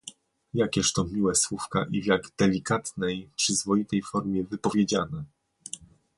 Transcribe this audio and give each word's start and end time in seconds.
"Jakież 0.53 0.93
to 0.93 1.03
miłe 1.03 1.35
słówka 1.35 1.85
i 1.91 2.01
w 2.01 2.05
jak 2.05 2.21
delikatnej, 2.37 3.29
przyzwoitej 3.35 4.01
formie 4.01 4.43
wypowiedziane!" 4.43 5.23